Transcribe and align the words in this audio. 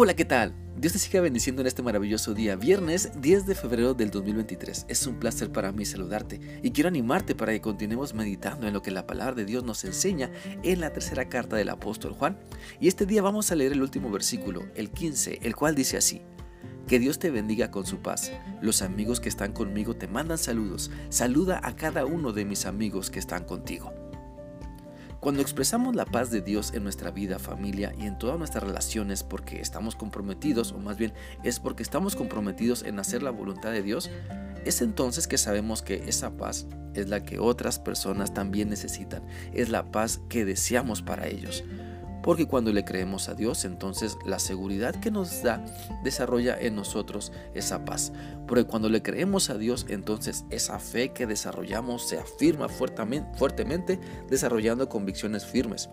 Hola, 0.00 0.14
¿qué 0.14 0.24
tal? 0.24 0.54
Dios 0.76 0.92
te 0.92 1.00
siga 1.00 1.20
bendiciendo 1.20 1.60
en 1.60 1.66
este 1.66 1.82
maravilloso 1.82 2.32
día, 2.32 2.54
viernes 2.54 3.10
10 3.20 3.46
de 3.46 3.56
febrero 3.56 3.94
del 3.94 4.12
2023. 4.12 4.86
Es 4.88 5.04
un 5.08 5.18
placer 5.18 5.50
para 5.50 5.72
mí 5.72 5.84
saludarte 5.84 6.60
y 6.62 6.70
quiero 6.70 6.86
animarte 6.86 7.34
para 7.34 7.50
que 7.50 7.60
continuemos 7.60 8.14
meditando 8.14 8.68
en 8.68 8.74
lo 8.74 8.80
que 8.80 8.92
la 8.92 9.08
palabra 9.08 9.34
de 9.34 9.44
Dios 9.44 9.64
nos 9.64 9.84
enseña 9.84 10.30
en 10.62 10.80
la 10.80 10.92
tercera 10.92 11.28
carta 11.28 11.56
del 11.56 11.70
apóstol 11.70 12.12
Juan. 12.12 12.38
Y 12.78 12.86
este 12.86 13.06
día 13.06 13.22
vamos 13.22 13.50
a 13.50 13.56
leer 13.56 13.72
el 13.72 13.82
último 13.82 14.08
versículo, 14.08 14.66
el 14.76 14.92
15, 14.92 15.40
el 15.42 15.56
cual 15.56 15.74
dice 15.74 15.96
así. 15.96 16.22
Que 16.86 17.00
Dios 17.00 17.18
te 17.18 17.32
bendiga 17.32 17.72
con 17.72 17.84
su 17.84 17.98
paz. 17.98 18.30
Los 18.62 18.82
amigos 18.82 19.18
que 19.18 19.28
están 19.28 19.52
conmigo 19.52 19.96
te 19.96 20.06
mandan 20.06 20.38
saludos. 20.38 20.92
Saluda 21.08 21.60
a 21.64 21.74
cada 21.74 22.06
uno 22.06 22.30
de 22.30 22.44
mis 22.44 22.66
amigos 22.66 23.10
que 23.10 23.18
están 23.18 23.46
contigo. 23.46 23.92
Cuando 25.20 25.42
expresamos 25.42 25.96
la 25.96 26.04
paz 26.04 26.30
de 26.30 26.40
Dios 26.40 26.72
en 26.74 26.84
nuestra 26.84 27.10
vida, 27.10 27.40
familia 27.40 27.92
y 27.98 28.06
en 28.06 28.18
todas 28.18 28.38
nuestras 28.38 28.62
relaciones 28.62 29.24
porque 29.24 29.60
estamos 29.60 29.96
comprometidos, 29.96 30.70
o 30.70 30.78
más 30.78 30.96
bien 30.96 31.12
es 31.42 31.58
porque 31.58 31.82
estamos 31.82 32.14
comprometidos 32.14 32.84
en 32.84 33.00
hacer 33.00 33.24
la 33.24 33.30
voluntad 33.30 33.72
de 33.72 33.82
Dios, 33.82 34.10
es 34.64 34.80
entonces 34.80 35.26
que 35.26 35.36
sabemos 35.36 35.82
que 35.82 36.04
esa 36.08 36.36
paz 36.36 36.66
es 36.94 37.08
la 37.08 37.24
que 37.24 37.40
otras 37.40 37.80
personas 37.80 38.32
también 38.32 38.70
necesitan, 38.70 39.24
es 39.52 39.70
la 39.70 39.90
paz 39.90 40.20
que 40.28 40.44
deseamos 40.44 41.02
para 41.02 41.26
ellos. 41.26 41.64
Porque 42.28 42.46
cuando 42.46 42.74
le 42.74 42.84
creemos 42.84 43.30
a 43.30 43.34
Dios, 43.34 43.64
entonces 43.64 44.18
la 44.26 44.38
seguridad 44.38 44.94
que 44.94 45.10
nos 45.10 45.42
da 45.42 45.64
desarrolla 46.04 46.60
en 46.60 46.76
nosotros 46.76 47.32
esa 47.54 47.86
paz. 47.86 48.12
Porque 48.46 48.64
cuando 48.64 48.90
le 48.90 49.02
creemos 49.02 49.48
a 49.48 49.56
Dios, 49.56 49.86
entonces 49.88 50.44
esa 50.50 50.78
fe 50.78 51.14
que 51.14 51.26
desarrollamos 51.26 52.06
se 52.06 52.18
afirma 52.18 52.68
fuertemente, 52.68 53.98
desarrollando 54.28 54.90
convicciones 54.90 55.46
firmes. 55.46 55.88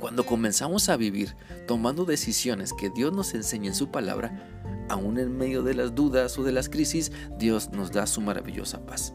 Cuando 0.00 0.26
comenzamos 0.26 0.88
a 0.88 0.96
vivir 0.96 1.36
tomando 1.68 2.04
decisiones 2.04 2.72
que 2.72 2.90
Dios 2.90 3.12
nos 3.12 3.32
enseña 3.32 3.68
en 3.68 3.76
su 3.76 3.92
palabra, 3.92 4.50
aún 4.88 5.20
en 5.20 5.38
medio 5.38 5.62
de 5.62 5.74
las 5.74 5.94
dudas 5.94 6.36
o 6.36 6.42
de 6.42 6.50
las 6.50 6.68
crisis, 6.68 7.12
Dios 7.38 7.70
nos 7.70 7.92
da 7.92 8.08
su 8.08 8.20
maravillosa 8.20 8.84
paz. 8.84 9.14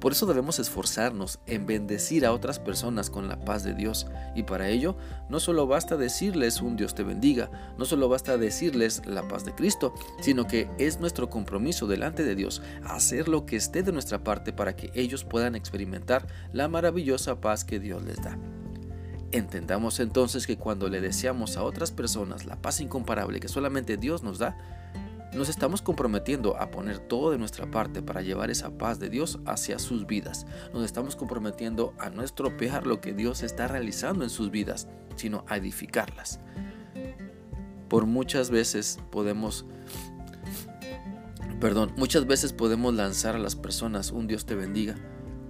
Por 0.00 0.12
eso 0.12 0.26
debemos 0.26 0.58
esforzarnos 0.58 1.38
en 1.46 1.66
bendecir 1.66 2.26
a 2.26 2.32
otras 2.32 2.58
personas 2.58 3.10
con 3.10 3.28
la 3.28 3.44
paz 3.44 3.64
de 3.64 3.74
Dios. 3.74 4.06
Y 4.34 4.42
para 4.42 4.68
ello 4.68 4.96
no 5.28 5.40
solo 5.40 5.66
basta 5.66 5.96
decirles 5.96 6.60
un 6.60 6.76
Dios 6.76 6.94
te 6.94 7.02
bendiga, 7.02 7.50
no 7.78 7.84
solo 7.84 8.08
basta 8.08 8.36
decirles 8.36 9.02
la 9.06 9.26
paz 9.28 9.44
de 9.44 9.54
Cristo, 9.54 9.94
sino 10.20 10.46
que 10.46 10.68
es 10.78 11.00
nuestro 11.00 11.30
compromiso 11.30 11.86
delante 11.86 12.24
de 12.24 12.34
Dios 12.34 12.62
hacer 12.84 13.28
lo 13.28 13.46
que 13.46 13.56
esté 13.56 13.82
de 13.82 13.92
nuestra 13.92 14.22
parte 14.22 14.52
para 14.52 14.76
que 14.76 14.90
ellos 14.94 15.24
puedan 15.24 15.54
experimentar 15.54 16.26
la 16.52 16.68
maravillosa 16.68 17.40
paz 17.40 17.64
que 17.64 17.80
Dios 17.80 18.02
les 18.02 18.22
da. 18.22 18.38
Entendamos 19.32 19.98
entonces 19.98 20.46
que 20.46 20.58
cuando 20.58 20.88
le 20.88 21.00
deseamos 21.00 21.56
a 21.56 21.64
otras 21.64 21.90
personas 21.90 22.46
la 22.46 22.54
paz 22.54 22.80
incomparable 22.80 23.40
que 23.40 23.48
solamente 23.48 23.96
Dios 23.96 24.22
nos 24.22 24.38
da, 24.38 24.56
nos 25.34 25.48
estamos 25.48 25.82
comprometiendo 25.82 26.56
a 26.56 26.70
poner 26.70 26.98
todo 26.98 27.30
de 27.30 27.38
nuestra 27.38 27.70
parte 27.70 28.02
para 28.02 28.22
llevar 28.22 28.50
esa 28.50 28.78
paz 28.78 28.98
de 28.98 29.10
Dios 29.10 29.38
hacia 29.46 29.78
sus 29.78 30.06
vidas. 30.06 30.46
Nos 30.72 30.84
estamos 30.84 31.16
comprometiendo 31.16 31.92
a 31.98 32.10
no 32.10 32.22
estropear 32.22 32.86
lo 32.86 33.00
que 33.00 33.12
Dios 33.12 33.42
está 33.42 33.68
realizando 33.68 34.24
en 34.24 34.30
sus 34.30 34.50
vidas, 34.50 34.88
sino 35.16 35.44
a 35.48 35.56
edificarlas. 35.56 36.40
Por 37.88 38.06
muchas 38.06 38.50
veces 38.50 38.98
podemos 39.10 39.66
perdón, 41.60 41.92
muchas 41.96 42.26
veces 42.26 42.52
podemos 42.52 42.94
lanzar 42.94 43.36
a 43.36 43.38
las 43.38 43.56
personas 43.56 44.10
un 44.10 44.26
Dios 44.26 44.44
te 44.44 44.54
bendiga 44.54 44.96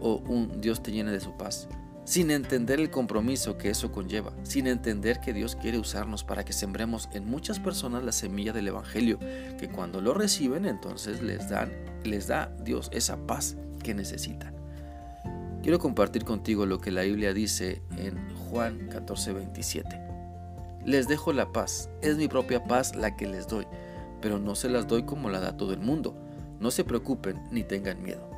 o 0.00 0.16
un 0.16 0.60
Dios 0.60 0.82
te 0.82 0.92
llene 0.92 1.10
de 1.10 1.20
su 1.20 1.36
paz 1.36 1.68
sin 2.04 2.30
entender 2.30 2.80
el 2.80 2.90
compromiso 2.90 3.56
que 3.56 3.70
eso 3.70 3.90
conlleva, 3.90 4.32
sin 4.42 4.66
entender 4.66 5.20
que 5.20 5.32
Dios 5.32 5.56
quiere 5.56 5.78
usarnos 5.78 6.22
para 6.22 6.44
que 6.44 6.52
sembremos 6.52 7.08
en 7.12 7.26
muchas 7.26 7.58
personas 7.58 8.04
la 8.04 8.12
semilla 8.12 8.52
del 8.52 8.68
Evangelio, 8.68 9.18
que 9.58 9.70
cuando 9.70 10.00
lo 10.00 10.12
reciben 10.12 10.66
entonces 10.66 11.22
les, 11.22 11.48
dan, 11.48 11.72
les 12.04 12.26
da 12.26 12.54
Dios 12.62 12.90
esa 12.92 13.16
paz 13.26 13.56
que 13.82 13.94
necesitan. 13.94 14.54
Quiero 15.62 15.78
compartir 15.78 16.24
contigo 16.24 16.66
lo 16.66 16.78
que 16.78 16.90
la 16.90 17.02
Biblia 17.02 17.32
dice 17.32 17.80
en 17.96 18.18
Juan 18.34 18.88
14, 18.90 19.32
27. 19.32 20.00
Les 20.84 21.08
dejo 21.08 21.32
la 21.32 21.52
paz, 21.52 21.88
es 22.02 22.18
mi 22.18 22.28
propia 22.28 22.62
paz 22.64 22.94
la 22.94 23.16
que 23.16 23.26
les 23.26 23.48
doy, 23.48 23.66
pero 24.20 24.38
no 24.38 24.54
se 24.54 24.68
las 24.68 24.86
doy 24.86 25.04
como 25.04 25.30
la 25.30 25.40
da 25.40 25.56
todo 25.56 25.72
el 25.72 25.80
mundo. 25.80 26.14
No 26.60 26.70
se 26.70 26.84
preocupen 26.84 27.42
ni 27.50 27.62
tengan 27.62 28.02
miedo. 28.02 28.33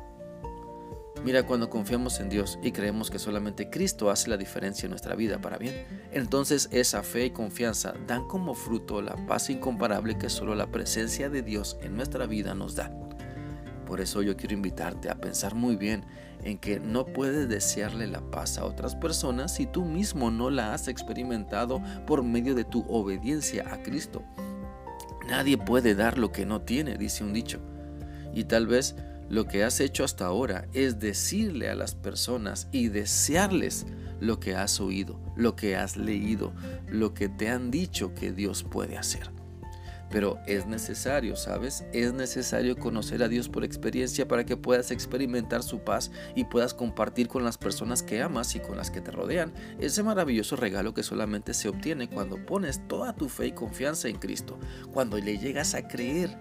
Mira, 1.27 1.43
cuando 1.43 1.69
confiamos 1.69 2.21
en 2.21 2.29
Dios 2.29 2.57
y 2.63 2.71
creemos 2.71 3.11
que 3.11 3.19
solamente 3.19 3.69
Cristo 3.69 4.09
hace 4.09 4.29
la 4.29 4.37
diferencia 4.37 4.85
en 4.85 4.91
nuestra 4.91 5.13
vida 5.13 5.41
para 5.41 5.57
bien, 5.57 5.75
entonces 6.13 6.69
esa 6.71 7.03
fe 7.03 7.25
y 7.25 7.31
confianza 7.31 7.95
dan 8.07 8.25
como 8.29 8.53
fruto 8.53 9.01
la 9.01 9.13
paz 9.27 9.49
incomparable 9.49 10.17
que 10.17 10.29
solo 10.29 10.55
la 10.55 10.71
presencia 10.71 11.29
de 11.29 11.41
Dios 11.41 11.77
en 11.81 11.97
nuestra 11.97 12.27
vida 12.27 12.55
nos 12.55 12.75
da. 12.75 12.93
Por 13.85 13.99
eso 13.99 14.21
yo 14.21 14.37
quiero 14.37 14.53
invitarte 14.53 15.09
a 15.09 15.19
pensar 15.19 15.53
muy 15.53 15.75
bien 15.75 16.05
en 16.45 16.59
que 16.59 16.79
no 16.79 17.05
puedes 17.05 17.49
desearle 17.49 18.07
la 18.07 18.21
paz 18.21 18.57
a 18.57 18.63
otras 18.63 18.95
personas 18.95 19.53
si 19.53 19.65
tú 19.65 19.83
mismo 19.83 20.31
no 20.31 20.49
la 20.49 20.73
has 20.73 20.87
experimentado 20.87 21.81
por 22.05 22.23
medio 22.23 22.55
de 22.55 22.63
tu 22.63 22.85
obediencia 22.87 23.65
a 23.73 23.83
Cristo. 23.83 24.23
Nadie 25.27 25.57
puede 25.57 25.93
dar 25.93 26.17
lo 26.17 26.31
que 26.31 26.45
no 26.45 26.61
tiene, 26.61 26.97
dice 26.97 27.25
un 27.25 27.33
dicho. 27.33 27.59
Y 28.33 28.45
tal 28.45 28.65
vez 28.65 28.95
lo 29.29 29.45
que 29.45 29.63
has 29.63 29.79
hecho 29.79 30.03
hasta 30.03 30.25
ahora 30.25 30.67
es 30.73 30.99
decirle 30.99 31.69
a 31.69 31.75
las 31.75 31.95
personas 31.95 32.67
y 32.71 32.87
desearles 32.87 33.85
lo 34.19 34.39
que 34.39 34.55
has 34.55 34.79
oído, 34.79 35.19
lo 35.35 35.55
que 35.55 35.75
has 35.75 35.97
leído, 35.97 36.53
lo 36.87 37.13
que 37.13 37.29
te 37.29 37.49
han 37.49 37.71
dicho 37.71 38.13
que 38.13 38.31
Dios 38.31 38.63
puede 38.63 38.97
hacer. 38.97 39.31
Pero 40.09 40.39
es 40.47 40.65
necesario, 40.65 41.35
¿sabes? 41.35 41.83
Es 41.91 42.13
necesario 42.13 42.77
conocer 42.77 43.21
a 43.23 43.27
Dios 43.27 43.49
por 43.49 43.65
experiencia 43.65 44.25
para 44.25 44.45
que 44.45 44.55
puedas 44.55 44.91
experimentar 44.91 45.63
su 45.63 45.79
paz 45.79 46.11
y 46.33 46.45
puedas 46.45 46.73
compartir 46.73 47.27
con 47.27 47.43
las 47.43 47.57
personas 47.57 48.03
que 48.03 48.21
amas 48.21 48.55
y 48.55 48.61
con 48.61 48.77
las 48.77 48.89
que 48.89 49.01
te 49.01 49.11
rodean 49.11 49.53
ese 49.79 50.03
maravilloso 50.03 50.55
regalo 50.55 50.93
que 50.93 51.03
solamente 51.03 51.53
se 51.53 51.67
obtiene 51.67 52.09
cuando 52.09 52.37
pones 52.45 52.87
toda 52.87 53.15
tu 53.15 53.27
fe 53.27 53.47
y 53.47 53.51
confianza 53.51 54.07
en 54.07 54.17
Cristo, 54.17 54.57
cuando 54.93 55.17
le 55.17 55.37
llegas 55.39 55.73
a 55.75 55.89
creer 55.89 56.37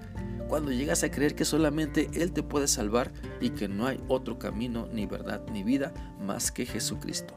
cuando 0.48 0.72
llegas 0.72 1.02
a 1.02 1.10
creer 1.10 1.34
que 1.34 1.44
solamente 1.44 2.08
Él 2.14 2.32
te 2.32 2.42
puede 2.42 2.68
salvar 2.68 3.12
y 3.40 3.50
que 3.50 3.68
no 3.68 3.86
hay 3.86 4.00
otro 4.08 4.38
camino, 4.38 4.88
ni 4.92 5.06
verdad, 5.06 5.42
ni 5.52 5.62
vida 5.62 5.92
más 6.20 6.50
que 6.50 6.66
Jesucristo. 6.66 7.34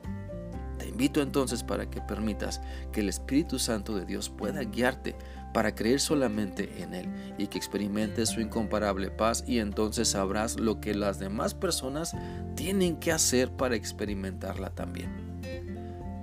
Te 0.78 0.88
invito 0.88 1.22
entonces 1.22 1.64
para 1.64 1.90
que 1.90 2.02
permitas 2.02 2.62
que 2.92 3.02
el 3.02 3.09
Espíritu 3.09 3.59
Santo 3.59 3.96
de 3.96 4.06
Dios 4.06 4.30
pueda 4.30 4.64
guiarte 4.64 5.16
para 5.53 5.75
creer 5.75 6.00
solamente 6.00 6.81
en 6.81 6.94
Él 6.94 7.09
y 7.38 7.48
que 7.48 7.58
experimentes 7.58 8.30
su 8.30 8.42
incomparable 8.42 9.09
paz 9.09 9.44
y 9.48 9.59
entonces 9.59 10.09
sabrás 10.09 10.59
lo 10.59 10.80
que 10.80 10.94
las 10.94 11.19
demás 11.19 11.53
personas 11.53 12.16
tienen 12.56 12.98
que 12.98 13.12
hacer 13.12 13.52
para 13.52 13.75
experimentarla 13.75 14.69
también. 14.69 15.09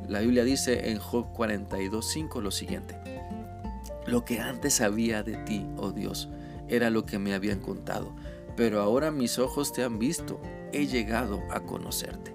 La 0.09 0.21
Biblia 0.21 0.45
dice 0.45 0.91
en 0.91 0.99
Job 0.99 1.33
42.5 1.35 2.41
lo 2.41 2.51
siguiente. 2.51 2.97
Lo 4.07 4.25
que 4.25 4.41
antes 4.41 4.75
sabía 4.75 5.25
de 5.25 5.37
ti, 5.39 5.67
oh 5.77 5.91
Dios, 5.91 6.29
era 6.69 6.91
lo 6.91 7.07
que 7.07 7.19
me 7.19 7.35
habían 7.35 7.61
contado, 7.61 8.15
pero 8.57 8.81
ahora 8.81 9.11
mis 9.11 9.39
ojos 9.39 9.73
te 9.73 9.85
han 9.85 9.99
visto, 9.99 10.41
he 10.73 10.87
llegado 10.87 11.41
a 11.51 11.61
conocerte. 11.61 12.35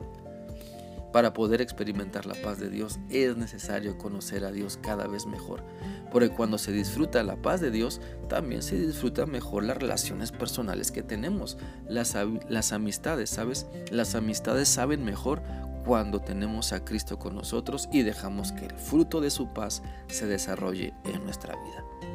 Para 1.12 1.34
poder 1.34 1.62
experimentar 1.62 2.26
la 2.26 2.36
paz 2.36 2.58
de 2.58 2.70
Dios 2.70 3.00
es 3.10 3.36
necesario 3.36 3.98
conocer 3.98 4.46
a 4.46 4.52
Dios 4.52 4.80
cada 4.82 5.08
vez 5.08 5.26
mejor, 5.26 5.62
porque 6.10 6.30
cuando 6.30 6.58
se 6.58 6.72
disfruta 6.72 7.22
la 7.24 7.36
paz 7.36 7.60
de 7.60 7.70
Dios, 7.70 8.00
también 8.30 8.62
se 8.64 8.80
disfruta 8.80 9.26
mejor 9.26 9.66
las 9.66 9.78
relaciones 9.78 10.32
personales 10.32 10.90
que 10.92 11.04
tenemos, 11.04 11.58
las 11.88 12.72
amistades, 12.72 13.30
¿sabes? 13.30 13.68
Las 13.92 14.16
amistades 14.16 14.70
saben 14.70 15.04
mejor 15.04 15.42
cuando 15.86 16.22
tenemos 16.22 16.72
a 16.72 16.86
Cristo 16.86 17.20
con 17.20 17.36
nosotros 17.36 17.90
y 17.92 18.04
dejamos 18.04 18.54
que 18.54 18.68
el 18.68 18.78
fruto 18.78 19.20
de 19.20 19.32
su 19.32 19.52
paz 19.52 19.82
se 20.08 20.28
desarrolle 20.28 20.94
en 21.04 21.24
nuestra 21.26 21.56
vida 21.56 22.11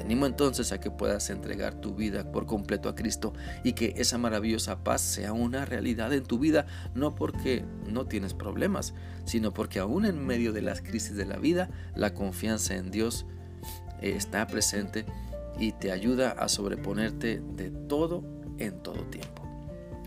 animo 0.00 0.26
entonces 0.26 0.72
a 0.72 0.80
que 0.80 0.90
puedas 0.90 1.30
entregar 1.30 1.74
tu 1.74 1.94
vida 1.94 2.30
por 2.30 2.46
completo 2.46 2.88
a 2.88 2.94
Cristo 2.94 3.32
y 3.62 3.72
que 3.72 3.94
esa 3.96 4.18
maravillosa 4.18 4.82
paz 4.82 5.00
sea 5.00 5.32
una 5.32 5.64
realidad 5.64 6.12
en 6.12 6.24
tu 6.24 6.38
vida, 6.38 6.66
no 6.94 7.14
porque 7.14 7.64
no 7.86 8.06
tienes 8.06 8.34
problemas, 8.34 8.94
sino 9.24 9.52
porque 9.52 9.78
aún 9.78 10.06
en 10.06 10.24
medio 10.24 10.52
de 10.52 10.62
las 10.62 10.80
crisis 10.80 11.16
de 11.16 11.26
la 11.26 11.36
vida, 11.36 11.70
la 11.94 12.14
confianza 12.14 12.74
en 12.74 12.90
Dios 12.90 13.26
eh, 14.00 14.14
está 14.16 14.46
presente 14.46 15.06
y 15.58 15.72
te 15.72 15.92
ayuda 15.92 16.30
a 16.32 16.48
sobreponerte 16.48 17.40
de 17.56 17.70
todo 17.70 18.24
en 18.58 18.82
todo 18.82 19.02
tiempo. 19.04 19.42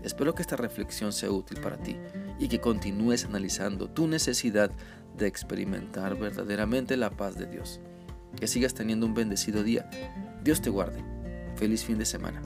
Espero 0.02 0.34
que 0.34 0.42
esta 0.42 0.56
reflexión 0.56 1.12
sea 1.12 1.30
útil 1.30 1.60
para 1.60 1.76
ti 1.76 1.96
y 2.38 2.48
que 2.48 2.60
continúes 2.60 3.24
analizando 3.24 3.90
tu 3.90 4.06
necesidad 4.06 4.70
de 5.16 5.26
experimentar 5.26 6.16
verdaderamente 6.16 6.96
la 6.96 7.10
paz 7.10 7.36
de 7.36 7.46
Dios. 7.46 7.80
Que 8.38 8.46
sigas 8.46 8.74
teniendo 8.74 9.06
un 9.06 9.14
bendecido 9.14 9.62
día. 9.62 9.88
Dios 10.44 10.62
te 10.62 10.70
guarde. 10.70 11.02
Feliz 11.56 11.84
fin 11.84 11.98
de 11.98 12.04
semana. 12.04 12.40